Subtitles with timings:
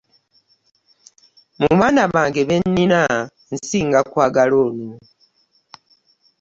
[1.59, 3.01] Mu baana bange be nnina
[3.53, 4.87] nsinga kwagala ono.